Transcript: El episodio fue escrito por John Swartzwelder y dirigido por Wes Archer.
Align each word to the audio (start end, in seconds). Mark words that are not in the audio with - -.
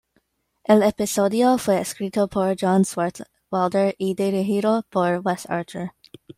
El 0.63 0.81
episodio 0.81 1.59
fue 1.59 1.79
escrito 1.79 2.27
por 2.27 2.55
John 2.59 2.85
Swartzwelder 2.85 3.93
y 3.99 4.15
dirigido 4.15 4.83
por 4.89 5.21
Wes 5.23 5.45
Archer. 5.47 5.91